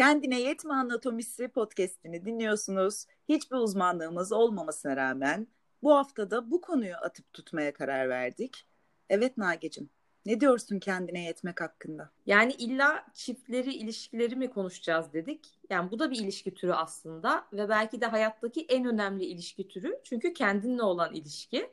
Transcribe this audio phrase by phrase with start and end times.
[0.00, 3.04] Kendine Yetme Anatomisi podcastini dinliyorsunuz.
[3.28, 5.46] Hiçbir uzmanlığımız olmamasına rağmen
[5.82, 8.66] bu haftada bu konuyu atıp tutmaya karar verdik.
[9.08, 9.90] Evet Nagecim,
[10.26, 12.10] ne diyorsun kendine yetmek hakkında?
[12.26, 15.58] Yani illa çiftleri, ilişkileri mi konuşacağız dedik.
[15.70, 20.00] Yani bu da bir ilişki türü aslında ve belki de hayattaki en önemli ilişki türü.
[20.04, 21.70] Çünkü kendinle olan ilişki.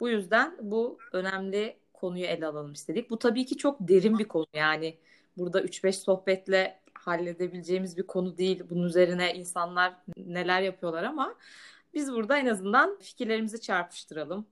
[0.00, 3.10] Bu yüzden bu önemli konuyu ele alalım istedik.
[3.10, 4.98] Bu tabii ki çok derin bir konu yani.
[5.36, 8.62] Burada 3-5 sohbetle halledebileceğimiz bir konu değil.
[8.70, 11.34] Bunun üzerine insanlar neler yapıyorlar ama
[11.94, 14.46] biz burada en azından fikirlerimizi çarpıştıralım.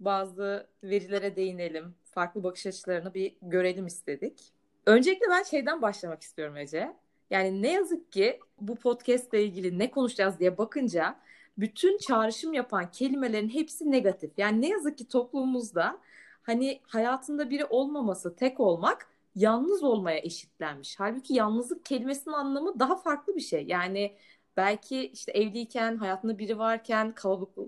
[0.00, 1.94] Bazı verilere değinelim.
[2.04, 4.52] Farklı bakış açılarını bir görelim istedik.
[4.86, 6.96] Öncelikle ben şeyden başlamak istiyorum Ece.
[7.30, 11.16] Yani ne yazık ki bu podcast ile ilgili ne konuşacağız diye bakınca
[11.58, 14.30] bütün çağrışım yapan kelimelerin hepsi negatif.
[14.36, 15.98] Yani ne yazık ki toplumumuzda
[16.42, 21.00] hani hayatında biri olmaması, tek olmak yalnız olmaya eşitlenmiş.
[21.00, 23.64] Halbuki yalnızlık kelimesinin anlamı daha farklı bir şey.
[23.66, 24.16] Yani
[24.56, 27.14] belki işte evliyken, hayatında biri varken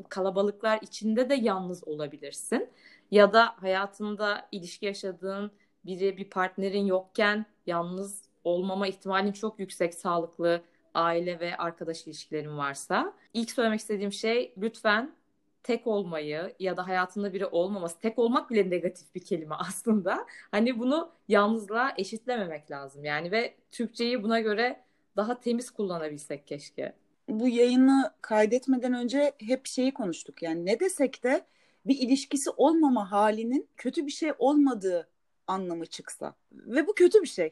[0.08, 2.68] kalabalıklar içinde de yalnız olabilirsin.
[3.10, 5.50] Ya da hayatında ilişki yaşadığın
[5.84, 10.62] biri, bir partnerin yokken yalnız olmama ihtimalin çok yüksek sağlıklı
[10.94, 13.12] aile ve arkadaş ilişkilerin varsa.
[13.34, 15.14] İlk söylemek istediğim şey lütfen
[15.62, 20.27] tek olmayı ya da hayatında biri olmaması, tek olmak bile negatif bir kelime aslında.
[20.50, 24.80] Hani bunu yalnızlığa eşitlememek lazım yani ve Türkçeyi buna göre
[25.17, 26.92] daha temiz kullanabilsek keşke.
[27.28, 30.42] Bu yayını kaydetmeden önce hep şeyi konuştuk.
[30.42, 31.47] Yani ne desek de
[31.86, 35.08] bir ilişkisi olmama halinin kötü bir şey olmadığı
[35.47, 36.34] anlamı çıksa.
[36.52, 37.50] Ve bu kötü bir şey.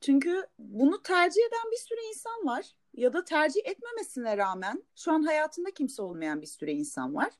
[0.00, 5.22] Çünkü bunu tercih eden bir sürü insan var ya da tercih etmemesine rağmen şu an
[5.22, 7.30] hayatında kimse olmayan bir sürü insan var.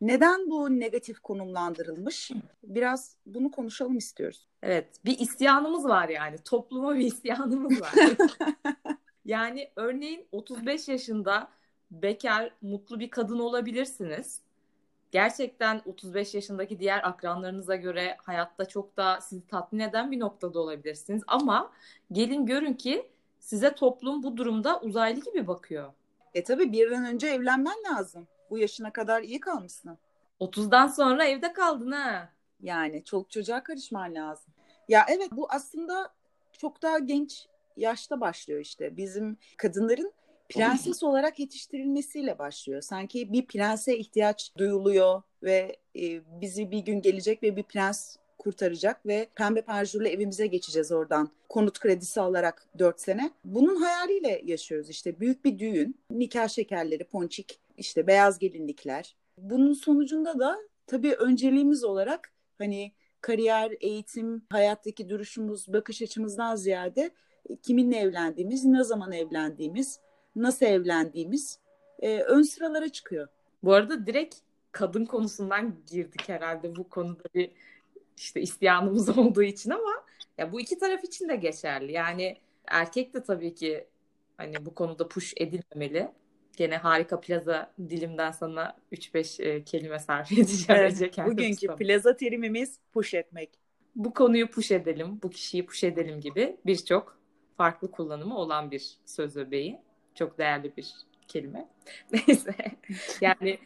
[0.00, 2.30] Neden bu negatif konumlandırılmış?
[2.62, 4.48] Biraz bunu konuşalım istiyoruz.
[4.62, 6.38] Evet, bir isyanımız var yani.
[6.38, 7.92] Topluma bir isyanımız var.
[9.24, 11.48] yani örneğin 35 yaşında
[11.90, 14.40] bekar, mutlu bir kadın olabilirsiniz.
[15.14, 21.22] Gerçekten 35 yaşındaki diğer akranlarınıza göre hayatta çok da sizi tatmin eden bir noktada olabilirsiniz.
[21.26, 21.72] Ama
[22.12, 25.92] gelin görün ki size toplum bu durumda uzaylı gibi bakıyor.
[26.34, 28.28] E tabii bir an önce evlenmen lazım.
[28.50, 29.98] Bu yaşına kadar iyi kalmışsın.
[30.40, 32.28] 30'dan sonra evde kaldın ha.
[32.60, 34.52] Yani çoluk çocuğa karışman lazım.
[34.88, 36.12] Ya evet bu aslında
[36.58, 37.46] çok daha genç
[37.76, 38.96] yaşta başlıyor işte.
[38.96, 40.12] Bizim kadınların
[40.48, 42.80] prenses olarak yetiştirilmesiyle başlıyor.
[42.80, 49.06] Sanki bir prense ihtiyaç duyuluyor ve e, bizi bir gün gelecek ve bir prens kurtaracak
[49.06, 51.30] ve pembe parjurla evimize geçeceğiz oradan.
[51.48, 53.30] Konut kredisi alarak 4 sene.
[53.44, 55.20] Bunun hayaliyle yaşıyoruz işte.
[55.20, 59.16] Büyük bir düğün, nikah şekerleri, ponçik, işte beyaz gelinlikler.
[59.38, 67.10] Bunun sonucunda da tabii önceliğimiz olarak hani kariyer, eğitim, hayattaki duruşumuz, bakış açımızdan ziyade
[67.62, 70.00] kiminle evlendiğimiz, ne zaman evlendiğimiz,
[70.36, 71.58] nasıl evlendiğimiz
[71.98, 73.28] e, ön sıralara çıkıyor.
[73.62, 74.36] Bu arada direkt
[74.72, 77.50] kadın konusundan girdik herhalde bu konuda bir
[78.16, 80.04] işte isyanımız olduğu için ama
[80.38, 81.92] ya bu iki taraf için de geçerli.
[81.92, 82.36] Yani
[82.66, 83.86] erkek de tabii ki
[84.36, 86.08] hani bu konuda push edilmemeli.
[86.56, 90.82] Gene harika plaza dilimden sana 3-5 e, kelime sarf edeceğim.
[90.82, 91.78] Evet, bugünkü tutalım.
[91.78, 93.50] plaza terimimiz push etmek.
[93.96, 97.18] Bu konuyu push edelim, bu kişiyi push edelim gibi birçok
[97.56, 99.80] farklı kullanımı olan bir söz öbeği.
[100.14, 100.94] Çok değerli bir
[101.28, 101.68] kelime.
[102.12, 102.54] Neyse.
[103.20, 103.58] Yani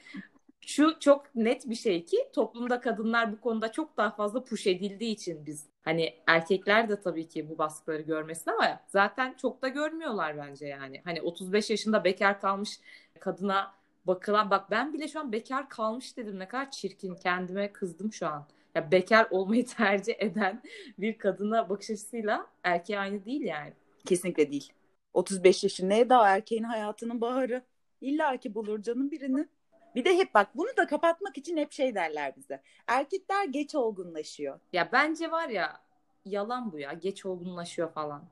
[0.61, 5.15] şu çok net bir şey ki toplumda kadınlar bu konuda çok daha fazla push edildiği
[5.15, 10.37] için biz hani erkekler de tabii ki bu baskıları görmesin ama zaten çok da görmüyorlar
[10.37, 11.01] bence yani.
[11.05, 12.81] Hani 35 yaşında bekar kalmış
[13.21, 18.13] kadına bakılan bak ben bile şu an bekar kalmış dedim ne kadar çirkin kendime kızdım
[18.13, 18.47] şu an.
[18.75, 20.63] Ya bekar olmayı tercih eden
[20.99, 23.73] bir kadına bakış açısıyla erkeğe aynı değil yani.
[24.07, 24.73] Kesinlikle değil.
[25.19, 27.63] 35 yaşında daha erkeğin hayatının baharı.
[28.01, 29.49] İlla ki bulur canım birini.
[29.95, 32.63] Bir de hep bak bunu da kapatmak için hep şey derler bize.
[32.87, 34.61] Erkekler geç olgunlaşıyor.
[34.73, 35.81] Ya bence var ya
[36.25, 36.93] yalan bu ya.
[36.93, 38.25] Geç olgunlaşıyor falan.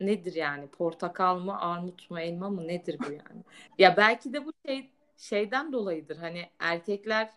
[0.00, 0.66] Nedir yani?
[0.66, 3.42] Portakal mı, armut mu, elma mı nedir bu yani?
[3.78, 6.16] ya belki de bu şey şeyden dolayıdır.
[6.16, 7.30] Hani erkekler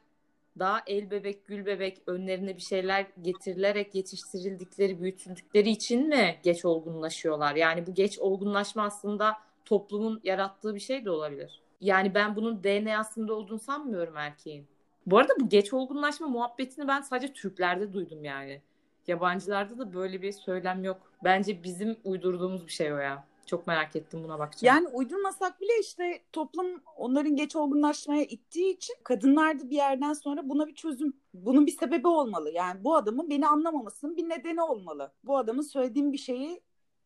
[0.60, 7.56] daha el bebek, gül bebek önlerine bir şeyler getirilerek yetiştirildikleri, büyütüldükleri için mi geç olgunlaşıyorlar?
[7.56, 11.62] Yani bu geç olgunlaşma aslında toplumun yarattığı bir şey de olabilir.
[11.82, 14.68] Yani ben bunun DNA'sında olduğunu sanmıyorum erkeğin.
[15.06, 18.62] Bu arada bu geç olgunlaşma muhabbetini ben sadece Türklerde duydum yani.
[19.08, 21.12] Yabancılarda da böyle bir söylem yok.
[21.24, 23.31] Bence bizim uydurduğumuz bir şey o ya.
[23.46, 24.76] Çok merak ettim buna bakacağım.
[24.76, 30.50] Yani uydurmasak bile işte toplum onların geç olgunlaşmaya ittiği için kadınlar da bir yerden sonra
[30.50, 32.52] buna bir çözüm, bunun bir sebebi olmalı.
[32.52, 35.12] Yani bu adamın beni anlamamasının bir nedeni olmalı.
[35.24, 36.62] Bu adamın söylediğim bir şeyi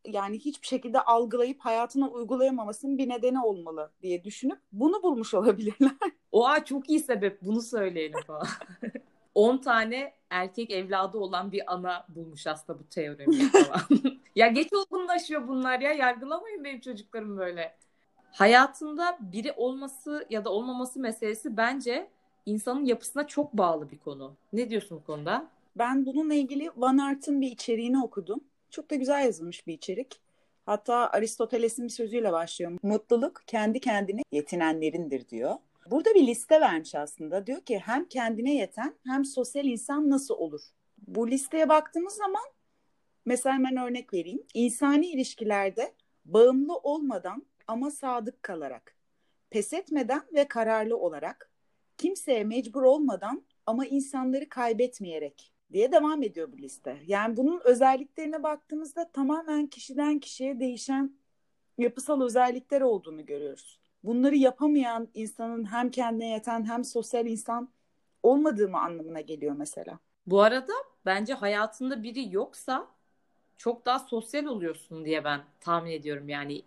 [0.06, 5.96] yani hiçbir şekilde algılayıp hayatına uygulayamamasının bir nedeni olmalı diye düşünüp bunu bulmuş olabilirler.
[6.32, 8.46] Oha çok iyi sebep bunu söyleyelim falan.
[9.34, 13.80] 10 tane erkek evladı olan bir ana bulmuş aslında bu teoremi falan.
[14.36, 17.76] ya geç olgunlaşıyor bunlar ya yargılamayın benim çocuklarım böyle.
[18.32, 22.08] Hayatında biri olması ya da olmaması meselesi bence
[22.46, 24.34] insanın yapısına çok bağlı bir konu.
[24.52, 25.48] Ne diyorsun bu konuda?
[25.76, 28.40] Ben bununla ilgili Van Art'ın bir içeriğini okudum.
[28.70, 30.20] Çok da güzel yazılmış bir içerik.
[30.66, 32.72] Hatta Aristoteles'in bir sözüyle başlıyor.
[32.82, 35.54] Mutluluk kendi kendine yetinenlerindir diyor.
[35.90, 37.46] Burada bir liste vermiş aslında.
[37.46, 40.60] Diyor ki hem kendine yeten hem sosyal insan nasıl olur?
[40.98, 42.44] Bu listeye baktığımız zaman
[43.24, 44.42] mesela hemen örnek vereyim.
[44.54, 45.94] İnsani ilişkilerde
[46.24, 48.96] bağımlı olmadan ama sadık kalarak,
[49.50, 51.50] pes etmeden ve kararlı olarak,
[51.96, 57.02] kimseye mecbur olmadan ama insanları kaybetmeyerek diye devam ediyor bu liste.
[57.06, 61.16] Yani bunun özelliklerine baktığımızda tamamen kişiden kişiye değişen
[61.78, 63.85] yapısal özellikler olduğunu görüyoruz.
[64.06, 67.68] Bunları yapamayan insanın hem kendine yeten hem sosyal insan
[68.22, 69.98] olmadığı mı anlamına geliyor mesela.
[70.26, 70.72] Bu arada
[71.06, 72.86] bence hayatında biri yoksa
[73.56, 76.28] çok daha sosyal oluyorsun diye ben tahmin ediyorum.
[76.28, 76.62] Yani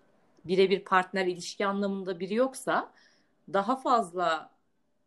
[0.46, 2.92] birebir partner ilişki anlamında biri yoksa
[3.54, 4.50] daha fazla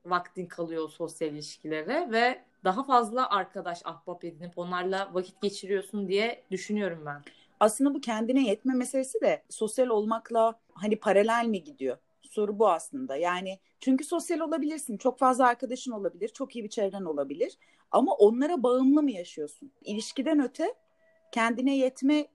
[0.07, 7.03] vaktin kalıyor sosyal ilişkilere ve daha fazla arkadaş ahbap edinip onlarla vakit geçiriyorsun diye düşünüyorum
[7.07, 7.23] ben.
[7.61, 11.99] Aslında bu kendine yetme meselesi de sosyal olmakla hani paralel mi gidiyor?
[12.33, 13.17] Soru bu aslında.
[13.17, 14.97] Yani çünkü sosyal olabilirsin.
[14.97, 16.29] Çok fazla arkadaşın olabilir.
[16.29, 17.59] Çok iyi bir çevren olabilir.
[17.91, 19.73] Ama onlara bağımlı mı yaşıyorsun?
[19.85, 20.75] İlişkiden öte
[21.33, 22.27] kendine yetme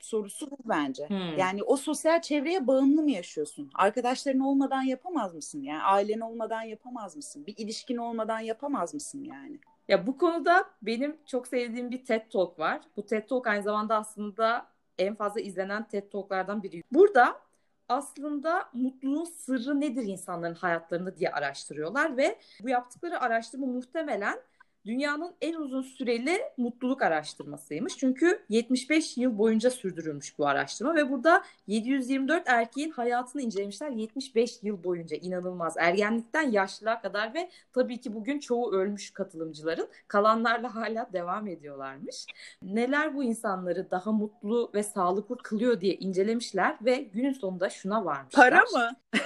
[0.00, 1.08] sorusu bu bence.
[1.08, 1.38] Hmm.
[1.38, 3.70] Yani o sosyal çevreye bağımlı mı yaşıyorsun?
[3.74, 5.62] Arkadaşların olmadan yapamaz mısın?
[5.62, 7.46] Yani ailen olmadan yapamaz mısın?
[7.46, 9.58] Bir ilişkin olmadan yapamaz mısın yani?
[9.88, 12.80] Ya bu konuda benim çok sevdiğim bir TED Talk var.
[12.96, 14.66] Bu TED Talk aynı zamanda aslında
[14.98, 16.82] en fazla izlenen TED Talk'lardan biri.
[16.92, 17.43] Burada
[17.88, 24.40] aslında mutluluğun sırrı nedir insanların hayatlarında diye araştırıyorlar ve bu yaptıkları araştırma muhtemelen
[24.86, 27.96] dünyanın en uzun süreli mutluluk araştırmasıymış.
[27.96, 34.84] Çünkü 75 yıl boyunca sürdürülmüş bu araştırma ve burada 724 erkeğin hayatını incelemişler 75 yıl
[34.84, 35.16] boyunca.
[35.16, 35.74] inanılmaz.
[35.78, 42.26] Ergenlikten yaşlılığa kadar ve tabii ki bugün çoğu ölmüş katılımcıların kalanlarla hala devam ediyorlarmış.
[42.62, 48.50] Neler bu insanları daha mutlu ve sağlıklı kılıyor diye incelemişler ve günün sonunda şuna varmışlar.
[48.50, 48.90] Para mı?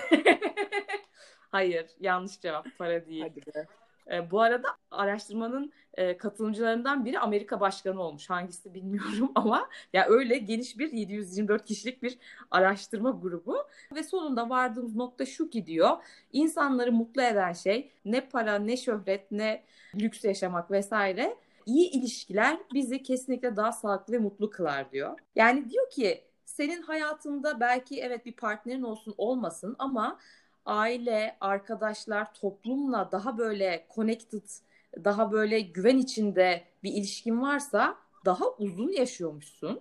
[1.50, 2.66] Hayır, yanlış cevap.
[2.78, 3.22] Para değil.
[3.22, 3.66] Hadi be.
[4.12, 8.30] E, bu arada araştırmanın e, katılımcılarından biri Amerika başkanı olmuş.
[8.30, 12.18] Hangisi bilmiyorum ama ya öyle geniş bir 724 kişilik bir
[12.50, 13.56] araştırma grubu
[13.94, 15.96] ve sonunda vardığımız nokta şu ki diyor.
[16.32, 19.64] İnsanları mutlu eden şey ne para, ne şöhret, ne
[19.94, 21.36] lüks yaşamak vesaire.
[21.66, 25.18] İyi ilişkiler bizi kesinlikle daha sağlıklı ve mutlu kılar diyor.
[25.36, 30.18] Yani diyor ki senin hayatında belki evet bir partnerin olsun olmasın ama
[30.68, 34.42] aile, arkadaşlar, toplumla daha böyle connected,
[35.04, 39.80] daha böyle güven içinde bir ilişkin varsa daha uzun yaşıyormuşsun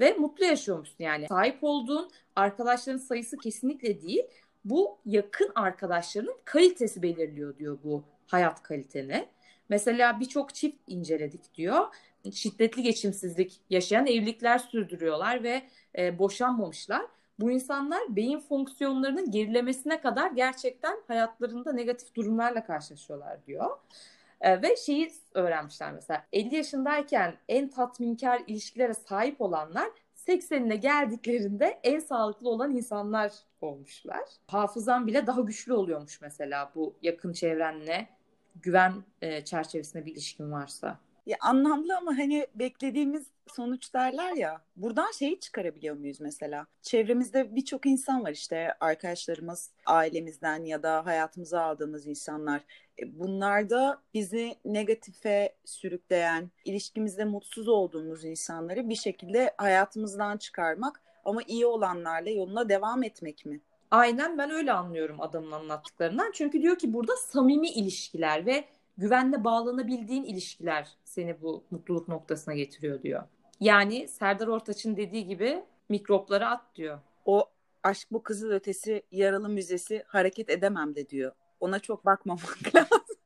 [0.00, 1.26] ve mutlu yaşıyormuşsun yani.
[1.28, 4.22] Sahip olduğun arkadaşların sayısı kesinlikle değil.
[4.64, 9.28] Bu yakın arkadaşlarının kalitesi belirliyor diyor bu hayat kaliteni.
[9.68, 11.86] Mesela birçok çift inceledik diyor.
[12.32, 15.62] Şiddetli geçimsizlik yaşayan evlilikler sürdürüyorlar ve
[15.98, 17.02] e, boşanmamışlar
[17.42, 23.78] bu insanlar beyin fonksiyonlarının gerilemesine kadar gerçekten hayatlarında negatif durumlarla karşılaşıyorlar diyor.
[24.40, 31.98] Ee, ve şeyi öğrenmişler mesela 50 yaşındayken en tatminkar ilişkilere sahip olanlar 80'ine geldiklerinde en
[31.98, 34.24] sağlıklı olan insanlar olmuşlar.
[34.46, 38.08] Hafızan bile daha güçlü oluyormuş mesela bu yakın çevrenle
[38.56, 40.98] güven e, çerçevesinde bir ilişkin varsa.
[41.26, 44.60] Ya anlamlı ama hani beklediğimiz sonuç derler ya.
[44.76, 46.66] Buradan şeyi çıkarabiliyor muyuz mesela?
[46.82, 52.60] Çevremizde birçok insan var işte arkadaşlarımız, ailemizden ya da hayatımıza aldığımız insanlar.
[52.98, 61.40] E, bunlar da bizi negatife sürükleyen, ilişkimizde mutsuz olduğumuz insanları bir şekilde hayatımızdan çıkarmak ama
[61.46, 63.60] iyi olanlarla yoluna devam etmek mi?
[63.90, 66.30] Aynen ben öyle anlıyorum adamın anlattıklarından.
[66.34, 68.64] Çünkü diyor ki burada samimi ilişkiler ve
[68.98, 73.22] güvenle bağlanabildiğin ilişkiler seni bu mutluluk noktasına getiriyor diyor.
[73.60, 76.98] Yani Serdar Ortaç'ın dediği gibi mikropları at diyor.
[77.24, 77.50] O
[77.82, 81.32] aşk bu kızıl ötesi yaralı müzesi hareket edemem de diyor.
[81.60, 83.16] Ona çok bakmamak lazım.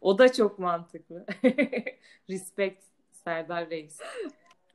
[0.00, 1.26] o da çok mantıklı.
[2.30, 2.82] Respect
[3.24, 3.98] Serdar Reis.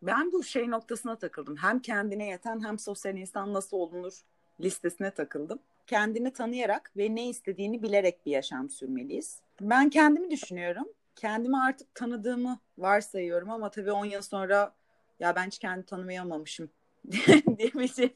[0.02, 1.56] Ben bu şey noktasına takıldım.
[1.56, 4.22] Hem kendine yeten hem sosyal insan nasıl olunur
[4.60, 5.60] listesine takıldım.
[5.88, 9.45] Kendini tanıyarak ve ne istediğini bilerek bir yaşam sürmeliyiz.
[9.62, 10.88] Ben kendimi düşünüyorum.
[11.16, 14.76] Kendimi artık tanıdığımı varsayıyorum ama tabii 10 yıl sonra
[15.20, 16.70] ya ben hiç kendimi tanımayamamışım
[17.58, 18.14] diyebileceğim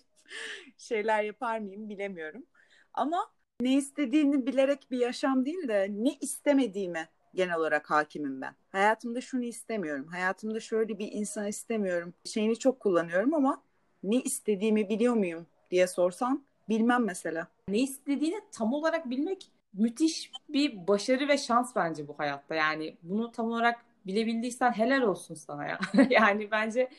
[0.78, 2.46] şeyler yapar mıyım bilemiyorum.
[2.94, 3.32] Ama
[3.62, 8.56] ne istediğini bilerek bir yaşam değil de ne istemediğime genel olarak hakimim ben.
[8.70, 10.08] Hayatımda şunu istemiyorum.
[10.08, 12.14] Hayatımda şöyle bir insan istemiyorum.
[12.26, 13.64] Şeyini çok kullanıyorum ama
[14.04, 17.48] ne istediğimi biliyor muyum diye sorsan bilmem mesela.
[17.68, 22.56] Ne istediğini tam olarak bilmek müthiş bir başarı ve şans bence bu hayatta.
[22.56, 25.80] Yani bunu tam olarak bilebildiysen helal olsun sana ya.
[26.10, 26.90] yani bence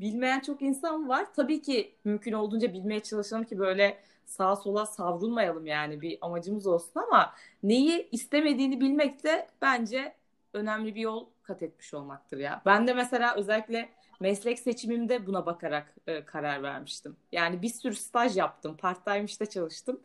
[0.00, 1.26] bilmeyen çok insan var.
[1.36, 7.00] Tabii ki mümkün olduğunca bilmeye çalışalım ki böyle sağa sola savrulmayalım yani bir amacımız olsun
[7.00, 10.14] ama neyi istemediğini bilmek de bence
[10.52, 12.62] önemli bir yol kat etmiş olmaktır ya.
[12.66, 13.88] Ben de mesela özellikle
[14.20, 17.16] meslek seçimimde buna bakarak e, karar vermiştim.
[17.32, 20.00] Yani bir sürü staj yaptım, part-time işte çalıştım.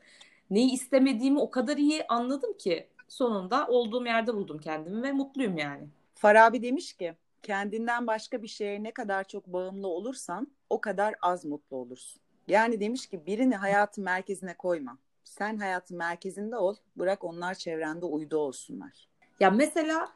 [0.49, 5.87] Neyi istemediğimi o kadar iyi anladım ki sonunda olduğum yerde buldum kendimi ve mutluyum yani.
[6.15, 11.45] Farabi demiş ki kendinden başka bir şeye ne kadar çok bağımlı olursan o kadar az
[11.45, 12.21] mutlu olursun.
[12.47, 14.97] Yani demiş ki birini hayatın merkezine koyma.
[15.23, 19.07] Sen hayatın merkezinde ol, bırak onlar çevrende uydu olsunlar.
[19.39, 20.07] Ya mesela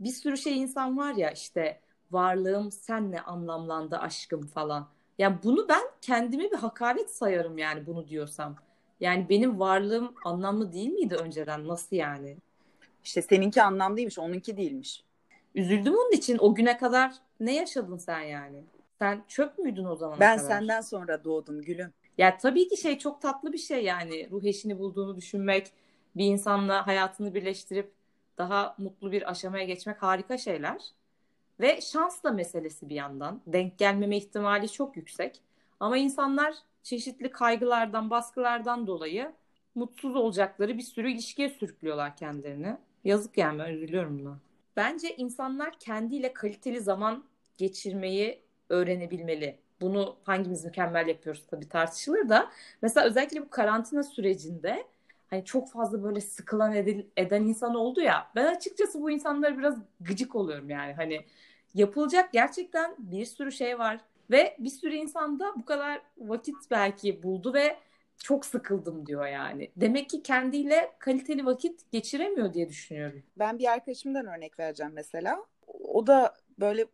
[0.00, 1.80] bir sürü şey insan var ya işte
[2.10, 4.88] varlığım senle anlamlandı aşkım falan.
[5.18, 8.56] Yani bunu ben kendime bir hakaret sayarım yani bunu diyorsam.
[9.00, 11.68] Yani benim varlığım anlamlı değil miydi önceden?
[11.68, 12.36] Nasıl yani?
[13.04, 15.04] İşte seninki anlamlıymış, onunki değilmiş.
[15.54, 16.38] Üzüldüm onun için.
[16.38, 18.62] O güne kadar ne yaşadın sen yani?
[18.98, 20.20] Sen çöp müydün o zaman?
[20.20, 20.48] Ben kadar?
[20.48, 21.92] senden sonra doğdum gülüm.
[22.18, 24.30] Ya tabii ki şey çok tatlı bir şey yani.
[24.30, 25.72] Ruh eşini bulduğunu düşünmek,
[26.16, 27.92] bir insanla hayatını birleştirip
[28.38, 30.82] daha mutlu bir aşamaya geçmek harika şeyler.
[31.60, 33.40] Ve şans da meselesi bir yandan.
[33.46, 35.40] Denk gelmeme ihtimali çok yüksek.
[35.80, 36.54] Ama insanlar
[36.86, 39.32] çeşitli kaygılardan, baskılardan dolayı
[39.74, 42.76] mutsuz olacakları bir sürü ilişkiye sürüklüyorlar kendilerini.
[43.04, 44.38] Yazık yani ben üzülüyorum buna.
[44.76, 47.24] Bence insanlar kendiyle kaliteli zaman
[47.58, 49.58] geçirmeyi öğrenebilmeli.
[49.80, 52.50] Bunu hangimiz mükemmel yapıyoruz tabii tartışılır da.
[52.82, 54.86] Mesela özellikle bu karantina sürecinde
[55.30, 58.30] hani çok fazla böyle sıkılan edil, eden insan oldu ya.
[58.34, 60.92] Ben açıkçası bu insanlara biraz gıcık oluyorum yani.
[60.92, 61.24] Hani
[61.74, 64.00] yapılacak gerçekten bir sürü şey var.
[64.30, 67.76] Ve bir sürü insan da bu kadar vakit belki buldu ve
[68.18, 69.70] çok sıkıldım diyor yani.
[69.76, 73.22] Demek ki kendiyle kaliteli vakit geçiremiyor diye düşünüyorum.
[73.38, 75.44] Ben bir arkadaşımdan örnek vereceğim mesela.
[75.66, 76.86] O da böyle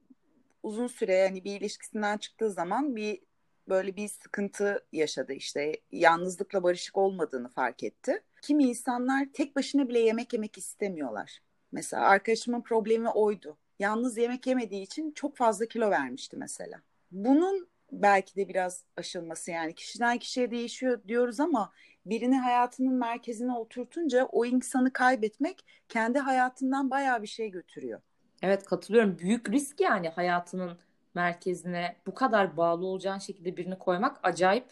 [0.62, 3.20] uzun süre yani bir ilişkisinden çıktığı zaman bir
[3.68, 8.22] böyle bir sıkıntı yaşadı işte yalnızlıkla barışık olmadığını fark etti.
[8.42, 11.42] Kimi insanlar tek başına bile yemek yemek istemiyorlar.
[11.72, 13.56] Mesela arkadaşımın problemi oydu.
[13.78, 16.82] Yalnız yemek yemediği için çok fazla kilo vermişti mesela.
[17.12, 21.72] Bunun belki de biraz aşılması yani kişiden kişiye değişiyor diyoruz ama
[22.06, 28.00] birini hayatının merkezine oturtunca o insanı kaybetmek kendi hayatından bayağı bir şey götürüyor.
[28.42, 29.18] Evet katılıyorum.
[29.18, 30.78] Büyük risk yani hayatının
[31.14, 34.66] merkezine bu kadar bağlı olacağın şekilde birini koymak acayip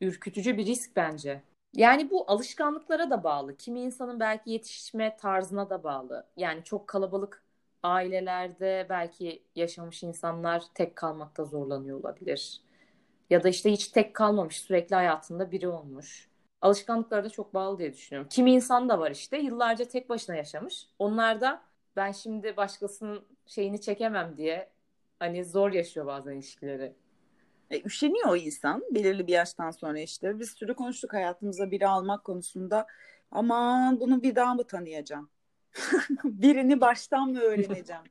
[0.00, 1.42] ürkütücü bir risk bence.
[1.74, 3.56] Yani bu alışkanlıklara da bağlı.
[3.56, 6.26] Kimi insanın belki yetişme tarzına da bağlı.
[6.36, 7.42] Yani çok kalabalık
[7.82, 12.60] ailelerde belki yaşamış insanlar tek kalmakta zorlanıyor olabilir.
[13.30, 16.28] Ya da işte hiç tek kalmamış, sürekli hayatında biri olmuş.
[16.60, 18.28] Alışkanlıklara da çok bağlı diye düşünüyorum.
[18.30, 20.86] Kimi insan da var işte yıllarca tek başına yaşamış.
[20.98, 21.62] Onlar da
[21.96, 24.70] ben şimdi başkasının şeyini çekemem diye
[25.18, 26.94] hani zor yaşıyor bazen ilişkileri.
[27.70, 30.38] E, üşeniyor o insan belirli bir yaştan sonra işte.
[30.38, 32.86] Bir sürü konuştuk hayatımıza biri almak konusunda.
[33.30, 35.30] Aman bunu bir daha mı tanıyacağım?
[36.24, 38.02] Birini baştan mı öğreneceğim?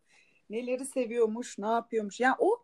[0.50, 2.20] Neleri seviyormuş, ne yapıyormuş?
[2.20, 2.64] Yani o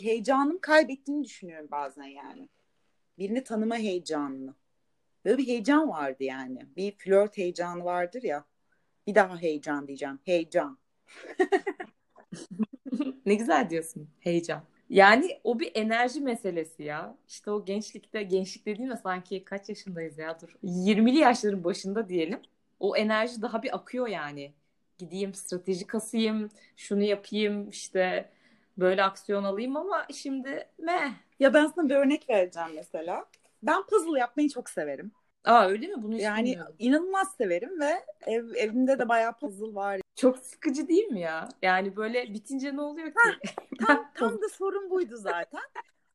[0.00, 2.48] heyecanım kaybettiğini düşünüyorum bazen yani.
[3.18, 4.54] Birini tanıma heyecanını.
[5.24, 6.66] Böyle bir heyecan vardı yani.
[6.76, 8.44] Bir flört heyecanı vardır ya.
[9.06, 10.18] Bir daha heyecan diyeceğim.
[10.24, 10.78] Heyecan.
[13.26, 14.08] ne güzel diyorsun.
[14.20, 14.64] Heyecan.
[14.90, 17.16] Yani o bir enerji meselesi ya.
[17.28, 20.56] İşte o gençlikte, gençlik dediğimde sanki kaç yaşındayız ya dur.
[20.64, 22.40] 20'li yaşların başında diyelim.
[22.80, 24.54] O enerji daha bir akıyor yani.
[24.98, 28.30] Gideyim strateji kasayım, şunu yapayım işte
[28.78, 31.10] böyle aksiyon alayım ama şimdi meh.
[31.40, 33.26] Ya ben sana bir örnek vereceğim mesela.
[33.62, 35.12] Ben puzzle yapmayı çok severim.
[35.44, 36.02] Aa öyle mi?
[36.02, 36.74] Bunu yani bilmiyorum.
[36.78, 40.00] inanılmaz severim ve ev, evimde de bayağı puzzle var.
[40.16, 41.48] Çok sıkıcı değil mi ya?
[41.62, 43.14] Yani böyle bitince ne oluyor ki?
[43.86, 45.62] tam, tam da sorun buydu zaten.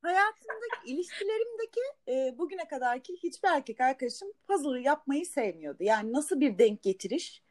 [0.01, 5.83] Hayatımdaki ilişkilerimdeki e, bugüne kadarki hiçbir erkek arkadaşım puzzle yapmayı sevmiyordu.
[5.83, 7.43] Yani nasıl bir denk getiriş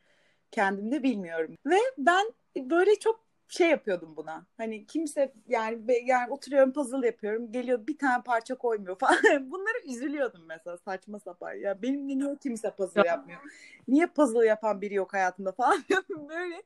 [0.50, 1.54] kendimde bilmiyorum.
[1.66, 4.46] Ve ben böyle çok şey yapıyordum buna.
[4.56, 7.52] Hani kimse yani yani oturuyorum puzzle yapıyorum.
[7.52, 9.50] Geliyor bir tane parça koymuyor falan.
[9.50, 11.54] Bunları üzülüyordum mesela saçma sapan.
[11.54, 13.40] Ya benim niye kimse puzzle yapmıyor?
[13.88, 15.84] Niye puzzle yapan biri yok hayatımda falan
[16.28, 16.62] Böyle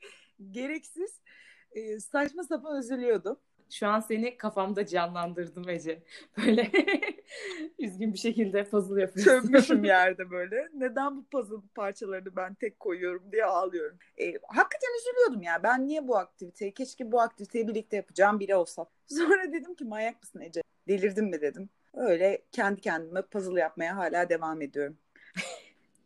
[0.51, 1.21] gereksiz
[1.73, 3.37] e, saçma sapan üzülüyordum.
[3.73, 6.03] Şu an seni kafamda canlandırdım Ece.
[6.37, 6.71] Böyle
[7.79, 9.49] üzgün bir şekilde puzzle yapıyorsun.
[9.49, 10.69] Çömmüşüm yerde böyle.
[10.75, 13.99] Neden bu puzzle parçalarını ben tek koyuyorum diye ağlıyorum.
[14.19, 15.63] E, hakikaten üzülüyordum ya.
[15.63, 18.87] Ben niye bu aktiviteyi, keşke bu aktiviteyi birlikte yapacağım biri olsa.
[19.07, 20.63] Sonra dedim ki manyak mısın Ece?
[20.89, 21.69] Delirdin mi dedim.
[21.95, 24.97] Öyle kendi kendime puzzle yapmaya hala devam ediyorum.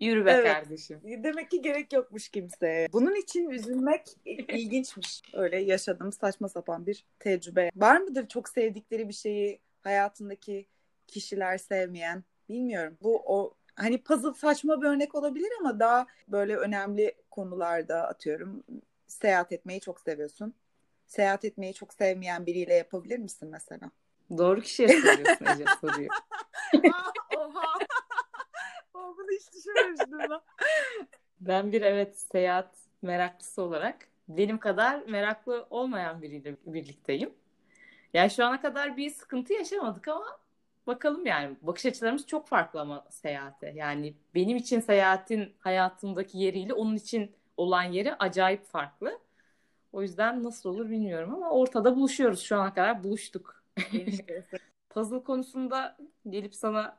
[0.00, 0.52] Yürü be evet.
[0.52, 1.00] kardeşim.
[1.04, 2.88] Demek ki gerek yokmuş kimseye.
[2.92, 5.22] Bunun için üzülmek ilginçmiş.
[5.34, 7.70] Öyle yaşadım saçma sapan bir tecrübe.
[7.76, 10.66] Var mıdır çok sevdikleri bir şeyi hayatındaki
[11.06, 12.24] kişiler sevmeyen?
[12.48, 12.98] Bilmiyorum.
[13.02, 18.64] Bu o hani puzzle saçma bir örnek olabilir ama daha böyle önemli konularda atıyorum.
[19.06, 20.54] Seyahat etmeyi çok seviyorsun.
[21.06, 23.90] Seyahat etmeyi çok sevmeyen biriyle yapabilir misin mesela?
[24.38, 26.08] Doğru kişiye soruyorsun Ece soruyu.
[27.36, 27.78] Oha.
[29.40, 30.40] Hiç düşünmemiştim ben.
[31.40, 37.34] Ben bir evet seyahat meraklısı olarak benim kadar meraklı olmayan biriyle birlikteyim.
[38.14, 40.38] Yani şu ana kadar bir sıkıntı yaşamadık ama
[40.86, 43.72] bakalım yani bakış açılarımız çok farklı ama seyahate.
[43.76, 49.18] Yani benim için seyahatin hayatımdaki yeriyle onun için olan yeri acayip farklı.
[49.92, 53.64] O yüzden nasıl olur bilmiyorum ama ortada buluşuyoruz şu ana kadar buluştuk.
[54.90, 55.96] Puzzle konusunda
[56.28, 56.98] gelip sana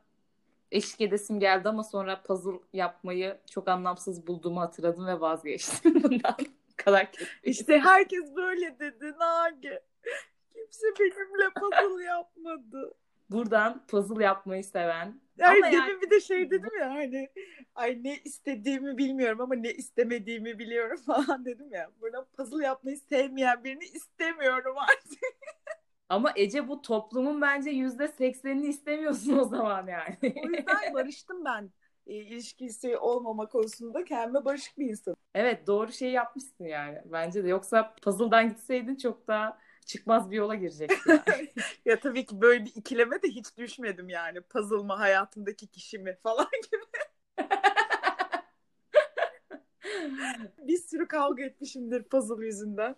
[0.72, 6.36] eşlik edesim geldi ama sonra puzzle yapmayı çok anlamsız bulduğumu hatırladım ve vazgeçtim bundan.
[6.78, 7.32] kadar kötü.
[7.44, 9.80] İşte herkes böyle dedi Nagi.
[10.54, 12.94] Kimse benimle puzzle yapmadı.
[13.30, 15.22] Buradan puzzle yapmayı seven.
[15.38, 16.02] Yani ama yani...
[16.02, 17.30] bir de şey dedim ya hani
[17.76, 21.92] ay ne istediğimi bilmiyorum ama ne istemediğimi biliyorum falan dedim ya.
[22.02, 25.20] Buradan puzzle yapmayı sevmeyen birini istemiyorum artık.
[26.10, 30.18] Ama Ece bu toplumun bence yüzde seksenini istemiyorsun o zaman yani.
[30.46, 31.72] o yüzden barıştım ben
[32.08, 35.16] e, ilişkisi olmama konusunda kendime barışık bir insan.
[35.36, 37.50] Evet doğru şey yapmışsın yani bence de.
[37.50, 41.22] Yoksa puzzle'dan gitseydin çok daha çıkmaz bir yola girecektin.
[41.28, 41.50] Yani.
[41.86, 44.42] ya tabii ki böyle bir ikileme de hiç düşmedim yani.
[44.42, 46.84] Puzzle mı hayatımdaki kişi mi falan gibi.
[50.58, 52.96] bir sürü kavga etmişimdir puzzle yüzünden.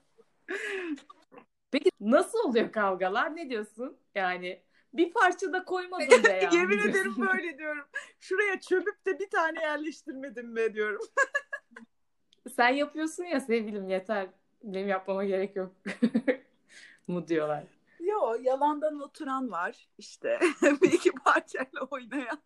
[1.72, 3.36] Peki nasıl oluyor kavgalar?
[3.36, 3.98] Ne diyorsun?
[4.16, 4.62] Yani
[4.94, 6.50] bir parça da koymadın be ya.
[6.54, 7.86] Yemin ederim böyle diyorum.
[8.20, 11.02] Şuraya çömüp de bir tane yerleştirmedim be diyorum.
[12.56, 14.28] Sen yapıyorsun ya sevgilim yeter.
[14.64, 15.76] Benim yapmama gerek yok.
[17.08, 17.64] mu diyorlar.
[18.00, 20.40] Yo yalandan oturan var işte.
[20.82, 22.42] bir iki parçayla oynayan.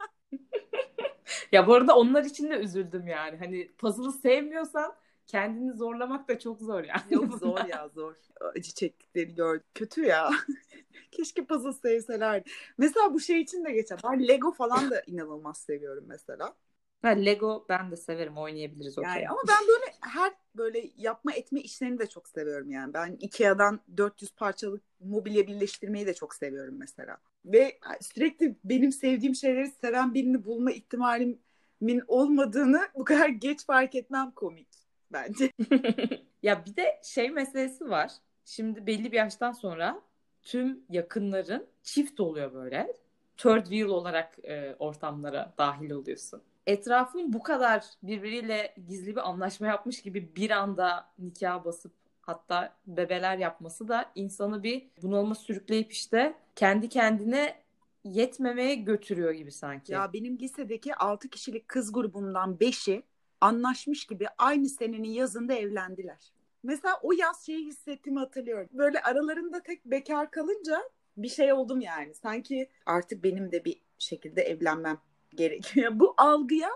[1.52, 3.38] ya bu arada onlar için de üzüldüm yani.
[3.38, 4.96] Hani puzzle'ı sevmiyorsan
[5.28, 7.02] kendini zorlamak da çok zor yani.
[7.10, 8.16] Yok zor ya zor.
[8.56, 9.64] Acı çektiklerini gördüm.
[9.74, 10.32] Kötü ya.
[11.12, 12.50] Keşke puzzle sevselerdi.
[12.78, 14.00] Mesela bu şey için de geçer.
[14.04, 16.56] Ben Lego falan da inanılmaz seviyorum mesela.
[17.02, 19.16] Ha, Lego ben de severim oynayabiliriz okay.
[19.16, 22.94] Yani ama ben böyle her böyle yapma etme işlerini de çok seviyorum yani.
[22.94, 27.18] Ben Ikea'dan 400 parçalık mobilya birleştirmeyi de çok seviyorum mesela.
[27.46, 34.32] Ve sürekli benim sevdiğim şeyleri seven birini bulma ihtimalimin olmadığını bu kadar geç fark etmem
[34.32, 34.83] komik
[35.13, 35.52] bence.
[36.43, 38.12] ya bir de şey meselesi var.
[38.45, 40.02] Şimdi belli bir yaştan sonra
[40.41, 42.97] tüm yakınların çift oluyor böyle.
[43.38, 46.41] Third wheel olarak e, ortamlara dahil oluyorsun.
[46.67, 53.38] Etrafın bu kadar birbiriyle gizli bir anlaşma yapmış gibi bir anda nikah basıp hatta bebeler
[53.38, 57.63] yapması da insanı bir bunalıma sürükleyip işte kendi kendine
[58.04, 59.93] yetmemeye götürüyor gibi sanki.
[59.93, 63.04] Ya benim lisedeki 6 kişilik kız grubundan 5'i
[63.43, 66.34] anlaşmış gibi aynı senenin yazında evlendiler.
[66.63, 68.69] Mesela o yaz şeyi hissettiğimi hatırlıyorum.
[68.71, 70.84] Böyle aralarında tek bekar kalınca
[71.17, 72.13] bir şey oldum yani.
[72.13, 74.97] Sanki artık benim de bir şekilde evlenmem
[75.36, 75.91] gerekiyor.
[75.99, 76.69] Bu algıya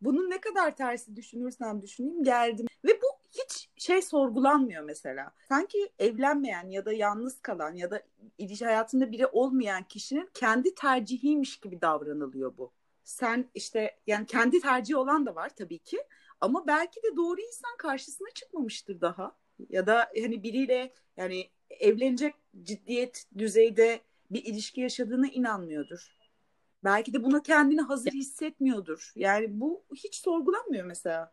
[0.00, 2.66] bunun ne kadar tersi düşünürsem düşüneyim geldim.
[2.84, 5.32] Ve bu hiç şey sorgulanmıyor mesela.
[5.48, 8.02] Sanki evlenmeyen ya da yalnız kalan ya da
[8.38, 12.72] ilişki hayatında biri olmayan kişinin kendi tercihiymiş gibi davranılıyor bu
[13.10, 15.98] sen işte yani kendi tercihi olan da var tabii ki
[16.40, 19.36] ama belki de doğru insan karşısına çıkmamıştır daha
[19.68, 26.16] ya da hani biriyle yani evlenecek ciddiyet düzeyde bir ilişki yaşadığına inanmıyordur.
[26.84, 29.12] Belki de buna kendini hazır hissetmiyordur.
[29.16, 31.32] Yani bu hiç sorgulanmıyor mesela.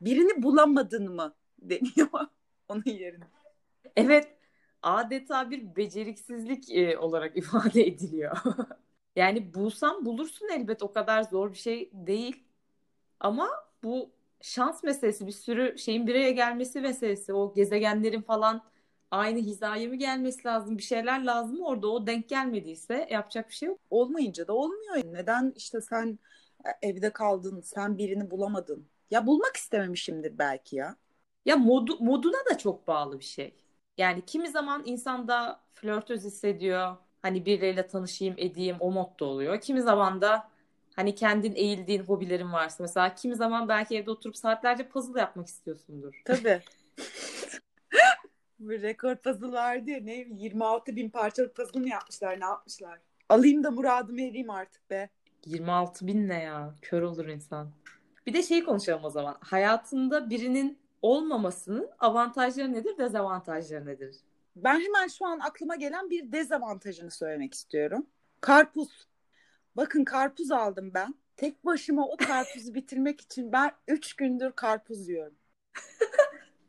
[0.00, 2.08] Birini bulamadın mı deniyor
[2.68, 3.24] onun yerine.
[3.96, 4.28] Evet
[4.82, 8.36] adeta bir beceriksizlik e, olarak ifade ediliyor.
[9.16, 12.44] Yani bulsam bulursun elbet o kadar zor bir şey değil.
[13.20, 13.50] Ama
[13.84, 14.10] bu
[14.42, 18.62] şans meselesi bir sürü şeyin bir araya gelmesi meselesi o gezegenlerin falan
[19.10, 23.68] aynı hizaya mı gelmesi lazım bir şeyler lazım orada o denk gelmediyse yapacak bir şey
[23.68, 23.80] yok.
[23.90, 24.96] Olmayınca da olmuyor.
[25.12, 26.18] Neden işte sen
[26.82, 28.88] evde kaldın sen birini bulamadın.
[29.10, 30.96] Ya bulmak istememişimdir belki ya.
[31.44, 33.54] Ya modu, moduna da çok bağlı bir şey.
[33.98, 36.96] Yani kimi zaman insan da flörtöz hissediyor.
[37.24, 39.60] Hani birileriyle tanışayım edeyim o modda oluyor.
[39.60, 40.48] Kimi zaman da
[40.96, 46.22] hani kendin eğildiğin hobilerin varsa mesela kimi zaman belki evde oturup saatlerce puzzle yapmak istiyorsundur.
[46.24, 46.62] Tabii.
[48.58, 52.98] Bir rekor puzzle vardı ya ne 26 bin parçalık puzzle mı yapmışlar ne yapmışlar?
[53.28, 55.08] Alayım da muradımı ereyim artık be.
[55.46, 56.74] 26 bin ne ya?
[56.82, 57.70] Kör olur insan.
[58.26, 59.36] Bir de şeyi konuşalım o zaman.
[59.40, 64.16] Hayatında birinin olmamasının avantajları nedir, dezavantajları nedir?
[64.56, 68.06] Ben hemen şu an aklıma gelen bir dezavantajını söylemek istiyorum.
[68.40, 69.08] Karpuz.
[69.76, 71.14] Bakın karpuz aldım ben.
[71.36, 75.34] Tek başıma o karpuzu bitirmek için ben 3 gündür karpuz yiyorum.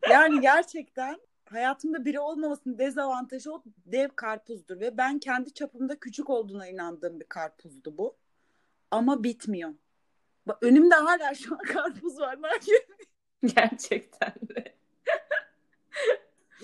[0.09, 6.67] yani gerçekten hayatımda biri olmamasının dezavantajı o dev karpuzdur ve ben kendi çapımda küçük olduğuna
[6.67, 8.17] inandığım bir karpuzdu bu.
[8.91, 9.73] Ama bitmiyor.
[10.47, 12.37] Bak, önümde hala şu an karpuz var.
[13.55, 14.75] Gerçekten de.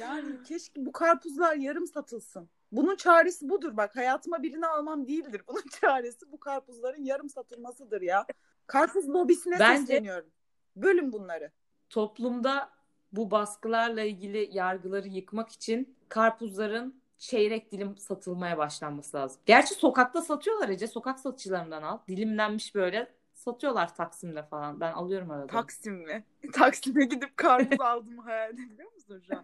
[0.02, 2.50] Yani keşke bu karpuzlar yarım satılsın.
[2.72, 3.96] Bunun çaresi budur bak.
[3.96, 5.42] Hayatıma birini almam değildir.
[5.48, 8.26] Bunun çaresi bu karpuzların yarım satılmasıdır ya.
[8.68, 9.80] Karpuz lobisine Bence...
[9.80, 10.30] sesleniyorum.
[10.76, 11.52] Bölün bunları.
[11.90, 12.70] Toplumda
[13.12, 19.42] bu baskılarla ilgili yargıları yıkmak için karpuzların çeyrek dilim satılmaya başlanması lazım.
[19.46, 20.88] Gerçi sokakta satıyorlar Ece.
[20.88, 22.00] Sokak satıcılarından al.
[22.08, 24.80] Dilimlenmiş böyle satıyorlar Taksim'de falan.
[24.80, 25.48] Ben alıyorum arada.
[25.48, 26.26] Taksim mi?
[26.54, 29.44] Taksim'e gidip karpuz aldım hayal ediyor musun şu an?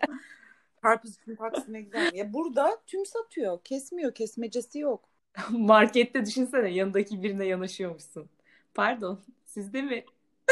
[0.88, 2.16] Karpuz için Taksim'e gidelim.
[2.16, 3.64] Ya burada tüm satıyor.
[3.64, 4.14] Kesmiyor.
[4.14, 5.10] Kesmecesi yok.
[5.50, 8.30] Markette düşünsene yanındaki birine yanaşıyormuşsun.
[8.74, 9.24] Pardon.
[9.46, 10.06] Siz de mi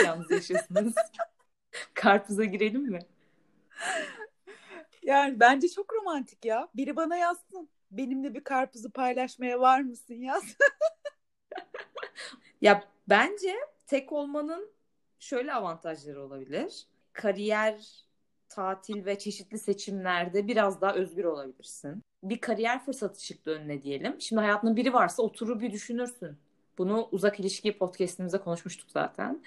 [0.06, 0.94] yalnız yaşıyorsunuz?
[1.94, 3.00] Karpuza girelim mi?
[5.04, 6.70] Yani bence çok romantik ya.
[6.76, 7.70] Biri bana yazsın.
[7.92, 10.44] Benimle bir karpuzu paylaşmaya var mısın yaz.
[12.62, 13.56] ya bence
[13.88, 14.72] tek olmanın
[15.20, 16.88] şöyle avantajları olabilir.
[17.14, 18.05] Kariyer,
[18.56, 22.04] tatil ve çeşitli seçimlerde biraz daha özgür olabilirsin.
[22.24, 24.16] Bir kariyer fırsatı çıktı önüne diyelim.
[24.22, 26.38] Şimdi hayatında biri varsa oturur bir düşünürsün.
[26.78, 29.42] Bunu uzak ilişki podcastimizde konuşmuştuk zaten.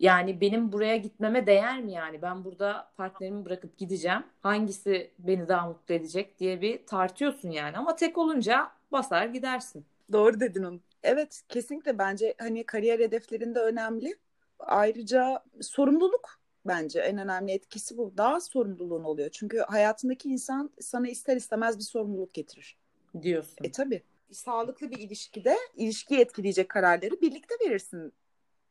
[0.00, 2.22] Yani benim buraya gitmeme değer mi yani?
[2.22, 4.22] Ben burada partnerimi bırakıp gideceğim.
[4.40, 7.76] Hangisi beni daha mutlu edecek diye bir tartıyorsun yani.
[7.76, 9.84] Ama tek olunca basar gidersin.
[10.12, 10.80] Doğru dedin onu.
[11.02, 14.16] Evet kesinlikle bence hani kariyer hedeflerinde önemli.
[14.58, 18.12] Ayrıca sorumluluk bence en önemli etkisi bu.
[18.16, 19.28] Daha sorumluluğun oluyor.
[19.30, 22.76] Çünkü hayatındaki insan sana ister istemez bir sorumluluk getirir.
[23.22, 23.56] Diyorsun.
[23.64, 24.02] E tabii.
[24.30, 28.12] Sağlıklı bir ilişkide ilişkiyi etkileyecek kararları birlikte verirsin.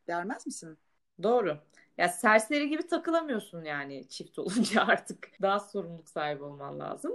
[0.08, 0.78] Vermez misin?
[1.22, 1.58] Doğru.
[1.98, 5.30] Ya serseri gibi takılamıyorsun yani çift olunca artık.
[5.42, 7.12] Daha sorumluluk sahibi olman lazım.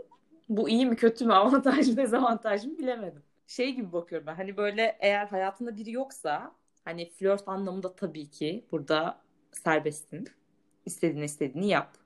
[0.50, 3.24] Bu iyi mi kötü mü avantaj mı dezavantaj mı bilemedim.
[3.48, 6.52] Şey gibi bakıyorum ben hani böyle eğer hayatında biri yoksa
[6.86, 10.30] hani flört anlamında tabii ki burada serbestsin.
[10.88, 11.97] İstediğini istediğini yap.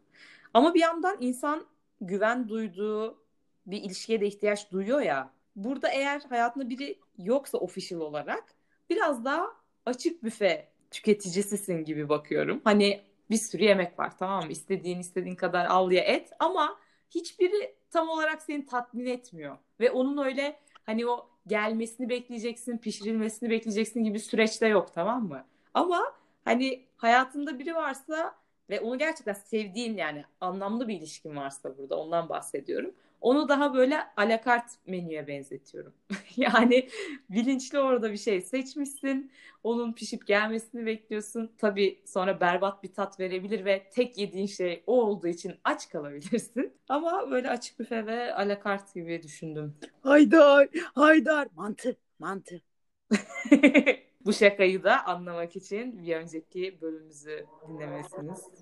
[0.53, 1.65] Ama bir yandan insan
[2.01, 3.23] güven duyduğu
[3.65, 5.33] bir ilişkiye de ihtiyaç duyuyor ya.
[5.55, 8.43] Burada eğer hayatında biri yoksa official olarak
[8.89, 9.47] biraz daha
[9.85, 12.61] açık büfe tüketicisisin gibi bakıyorum.
[12.63, 14.51] Hani bir sürü yemek var tamam mı?
[14.51, 16.77] İstediğin istediğin kadar al ya et ama
[17.09, 19.57] hiçbiri tam olarak seni tatmin etmiyor.
[19.79, 25.45] Ve onun öyle hani o gelmesini bekleyeceksin, pişirilmesini bekleyeceksin gibi süreçte yok tamam mı?
[25.73, 26.13] Ama
[26.45, 28.35] hani hayatında biri varsa
[28.71, 32.91] ve onu gerçekten sevdiğin yani anlamlı bir ilişkin varsa burada ondan bahsediyorum.
[33.21, 35.93] Onu daha böyle alakart menüye benzetiyorum.
[36.37, 36.89] yani
[37.29, 39.31] bilinçli orada bir şey seçmişsin.
[39.63, 41.51] Onun pişip gelmesini bekliyorsun.
[41.57, 46.73] Tabii sonra berbat bir tat verebilir ve tek yediğin şey o olduğu için aç kalabilirsin.
[46.89, 49.75] Ama böyle açık büfe ve alakart gibi düşündüm.
[50.03, 51.47] Haydar, haydar.
[51.55, 52.61] Mantı, mantı.
[54.25, 58.47] Bu şakayı da anlamak için bir önceki bölümümüzü dinlemesiniz.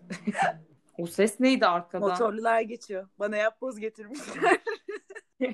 [1.00, 2.10] O ses neydi arkadan?
[2.10, 3.08] Motorlular geçiyor.
[3.20, 4.58] Bana yapboz getirmişler.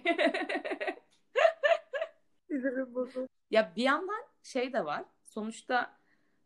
[3.52, 5.06] ya bir yandan şey de var.
[5.26, 5.98] Sonuçta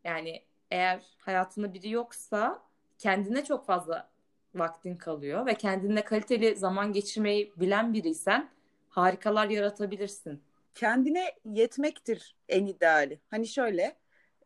[0.04, 2.62] yani eğer hayatında biri yoksa
[2.98, 4.10] kendine çok fazla
[4.54, 8.50] vaktin kalıyor ve kendine kaliteli zaman geçirmeyi bilen biriysen
[8.88, 10.42] harikalar yaratabilirsin.
[10.74, 13.20] Kendine yetmektir en ideali.
[13.30, 13.96] Hani şöyle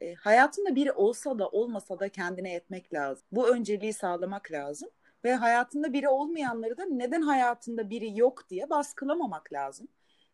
[0.00, 3.24] e, hayatında biri olsa da olmasa da kendine yetmek lazım.
[3.32, 4.88] Bu önceliği sağlamak lazım.
[5.24, 9.88] Ve hayatında biri olmayanları da neden hayatında biri yok diye baskılamamak lazım.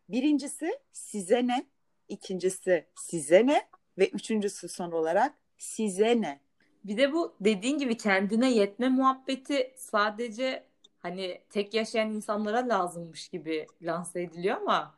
[0.09, 1.65] Birincisi size ne?
[2.07, 3.69] İkincisi size ne?
[3.97, 6.39] Ve üçüncüsü son olarak size ne?
[6.83, 10.63] Bir de bu dediğin gibi kendine yetme muhabbeti sadece
[10.99, 14.95] hani tek yaşayan insanlara lazımmış gibi lanse ediliyor ama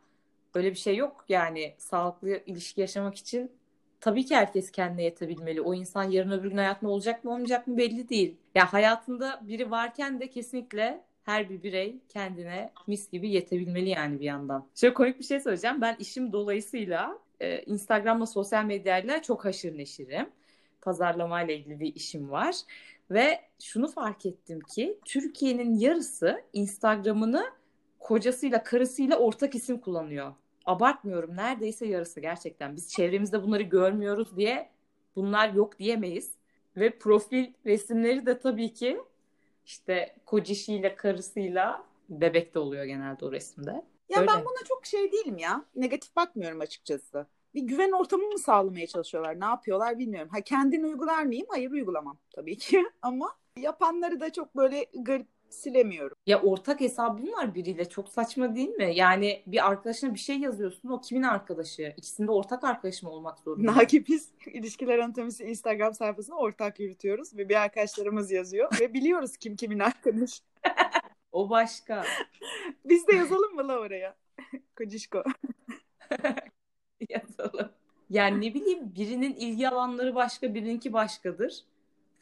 [0.56, 3.52] böyle bir şey yok yani sağlıklı ilişki yaşamak için
[4.02, 5.62] tabii ki herkes kendine yetebilmeli.
[5.62, 8.38] O insan yarın öbür gün hayatında olacak mı olmayacak mı belli değil.
[8.56, 14.26] Ya hayatında biri varken de kesinlikle her bir birey kendine mis gibi yetebilmeli yani bir
[14.26, 14.68] yandan.
[14.76, 15.82] Şöyle komik bir şey söyleyeceğim.
[15.82, 20.30] Ben işim dolayısıyla e, Instagram'la sosyal medyayla çok haşır neşirim.
[20.82, 22.56] Pazarlamayla ilgili bir işim var.
[23.12, 27.46] Ve şunu fark ettim ki Türkiye'nin yarısı Instagram'ını
[28.00, 30.34] kocasıyla karısıyla ortak isim kullanıyor.
[30.66, 32.76] Abartmıyorum neredeyse yarısı gerçekten.
[32.76, 34.70] Biz çevremizde bunları görmüyoruz diye
[35.16, 36.32] bunlar yok diyemeyiz.
[36.78, 39.02] Ve profil resimleri de tabii ki
[39.66, 43.72] işte kocişiyle karısıyla bebek de oluyor genelde o resimde.
[44.10, 44.28] Ya Öyle.
[44.28, 45.66] ben buna çok şey değilim ya.
[45.76, 47.28] Negatif bakmıyorum açıkçası.
[47.56, 49.40] Bir güven ortamı mı sağlamaya çalışıyorlar?
[49.40, 50.30] Ne yapıyorlar bilmiyorum.
[50.32, 51.46] Ha kendini uygular mıyım?
[51.50, 52.84] Hayır uygulamam tabii ki.
[53.02, 56.18] Ama yapanları da çok böyle garip silemiyorum.
[56.28, 58.96] Ya ortak hesabın var biriyle çok saçma değil mi?
[58.96, 61.94] Yani bir arkadaşına bir şey yazıyorsun o kimin arkadaşı?
[61.98, 63.76] İkisinde ortak arkadaş mı olmak zorunda?
[63.76, 69.56] Naki biz ilişkiler anatomisi Instagram sayfasını ortak yürütüyoruz ve bir arkadaşlarımız yazıyor ve biliyoruz kim
[69.56, 70.44] kimin arkadaşı.
[71.32, 72.04] o başka.
[72.86, 74.16] biz de yazalım mı la oraya?
[74.78, 75.24] Kocişko.
[77.10, 77.72] yazalım.
[78.10, 81.64] Yani ne bileyim birinin ilgi alanları başka birininki başkadır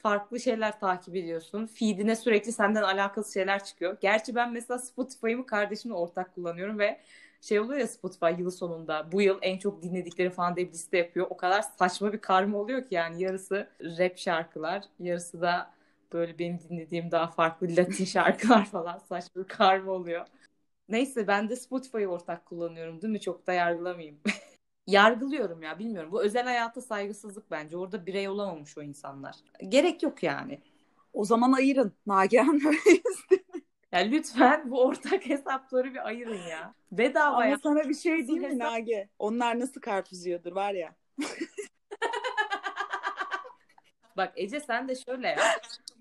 [0.02, 1.66] farklı şeyler takip ediyorsun.
[1.66, 3.98] Feed'ine sürekli senden alakası şeyler çıkıyor.
[4.02, 7.00] Gerçi ben mesela Spotify'ımı kardeşimle ortak kullanıyorum ve
[7.42, 10.98] şey oluyor ya Spotify yılı sonunda bu yıl en çok dinledikleri falan diye bir liste
[10.98, 11.28] yapıyor.
[11.30, 15.72] O kadar saçma bir karma oluyor ki yani yarısı rap şarkılar, yarısı da
[16.14, 20.26] böyle benim dinlediğim daha farklı Latin şarkılar falan saçma bir karma oluyor.
[20.90, 23.20] Neyse ben de Spotify'ı ortak kullanıyorum değil mi?
[23.22, 24.20] Çok da yargılamayayım.
[24.88, 26.12] yargılıyorum ya bilmiyorum.
[26.12, 27.78] Bu özel hayata saygısızlık bence.
[27.78, 29.36] Orada birey olamamış o insanlar.
[29.70, 30.60] Gerek yok yani.
[31.14, 31.94] O zaman ayırın.
[32.06, 32.62] Nagihan
[33.92, 36.74] Ya lütfen bu ortak hesapları bir ayırın ya.
[36.92, 38.60] Bedava Ama sana bir şey diyeyim mi.
[38.60, 39.10] Nagi?
[39.20, 40.96] Onlar nasıl karpuz yiyordur var ya.
[44.18, 45.38] Bak Ece sen de şöyle ya.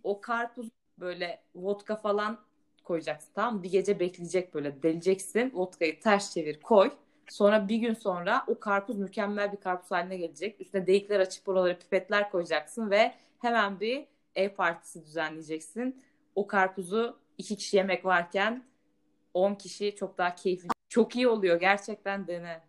[0.02, 2.40] O karpuz böyle vodka falan
[2.84, 3.62] koyacaksın tamam mı?
[3.62, 5.50] Bir gece bekleyecek böyle deleceksin.
[5.54, 6.90] Vodkayı ters çevir koy.
[7.30, 10.60] Sonra bir gün sonra o karpuz mükemmel bir karpuz haline gelecek.
[10.60, 16.02] Üstüne delikler açıp oralara pipetler koyacaksın ve hemen bir ev partisi düzenleyeceksin.
[16.34, 18.64] O karpuzu iki kişi yemek varken
[19.34, 20.68] 10 kişi çok daha keyifli.
[20.88, 22.60] Çok iyi oluyor gerçekten dene.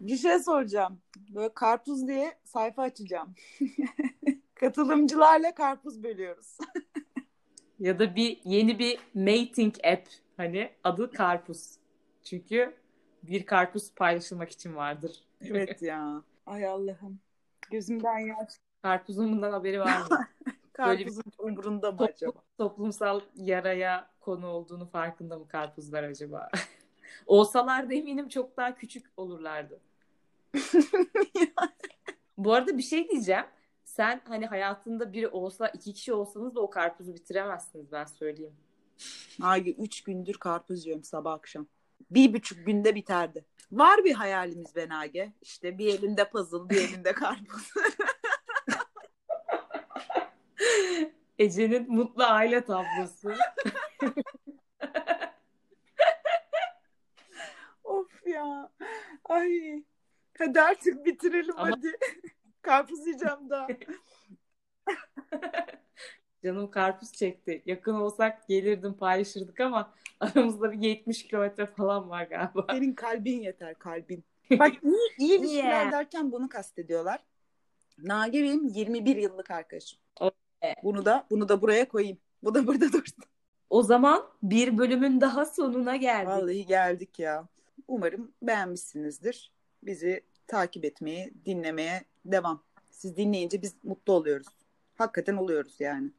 [0.00, 1.00] Bir şey soracağım.
[1.28, 3.34] Böyle karpuz diye sayfa açacağım.
[4.54, 6.58] Katılımcılarla karpuz bölüyoruz.
[7.78, 11.70] ya da bir yeni bir mating app hani adı karpuz.
[12.24, 12.81] Çünkü
[13.22, 15.24] bir karpuz paylaşılmak için vardır.
[15.40, 16.22] Evet ya.
[16.46, 17.20] Ay Allah'ım.
[17.70, 18.52] Gözümden yaş.
[18.82, 20.26] Karpuzun bundan haberi var mı?
[20.72, 22.42] Karpuzun bir umurunda mı toplum, acaba?
[22.58, 26.50] Toplumsal yaraya konu olduğunu farkında mı karpuzlar acaba?
[27.26, 29.80] Olsalar da eminim çok daha küçük olurlardı.
[32.38, 33.44] Bu arada bir şey diyeceğim.
[33.84, 38.56] Sen hani hayatında biri olsa iki kişi olsanız da o karpuzu bitiremezsiniz ben söyleyeyim.
[39.42, 41.66] Ay üç gündür karpuz yiyorum sabah akşam
[42.10, 43.44] bir buçuk günde biterdi.
[43.72, 45.32] Var bir hayalimiz Benage.
[45.42, 47.70] İşte bir elinde puzzle, bir elinde karpuz.
[51.38, 53.32] Ece'nin mutlu aile tablosu.
[57.84, 58.72] of ya.
[59.24, 59.84] Ay.
[60.38, 61.70] Hadi artık bitirelim Ama...
[61.70, 61.96] hadi.
[62.62, 63.68] Karpuz yiyeceğim daha.
[66.42, 67.62] Canım karpuz çekti.
[67.66, 72.66] Yakın olsak gelirdim paylaşırdık ama aramızda bir 70 kilometre falan var galiba.
[72.70, 74.24] Senin kalbin yeter kalbin.
[74.58, 75.92] Bak iyi, iyi ilişkiler yeah.
[75.92, 77.20] derken bunu kastediyorlar.
[77.98, 79.98] Nage benim 21 yıllık arkadaşım.
[80.20, 80.74] Okay.
[80.82, 82.18] Bunu da bunu da buraya koyayım.
[82.42, 83.24] Bu da burada dursun.
[83.70, 86.28] O zaman bir bölümün daha sonuna geldik.
[86.28, 87.48] Vallahi geldik ya.
[87.88, 89.52] Umarım beğenmişsinizdir.
[89.82, 92.62] Bizi takip etmeye, dinlemeye devam.
[92.90, 94.46] Siz dinleyince biz mutlu oluyoruz.
[94.94, 96.10] Hakikaten oluyoruz yani.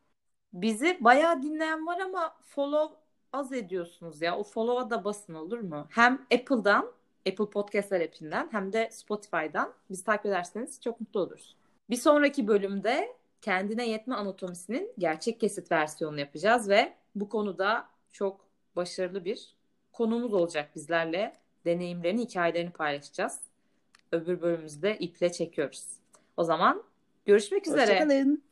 [0.54, 2.98] Bizi bayağı dinleyen var ama follow
[3.34, 4.38] az ediyorsunuz ya.
[4.38, 5.88] O follow'a da basın olur mu?
[5.90, 6.92] Hem Apple'dan,
[7.30, 11.56] Apple Podcast'lar app'inden hem de Spotify'dan bizi takip ederseniz çok mutlu oluruz.
[11.90, 19.26] Bir sonraki bölümde kendine yetme anatomisinin gerçek kesit versiyonunu yapacağız ve bu konuda çok başarılı
[19.26, 19.56] bir
[19.92, 21.34] konumuz olacak bizlerle.
[21.66, 23.40] Deneyimlerini, hikayelerini paylaşacağız.
[24.12, 25.88] Öbür bölümümüzde iple çekiyoruz.
[26.38, 26.84] O zaman
[27.26, 27.82] görüşmek üzere.
[27.82, 28.44] Hoşçakalın.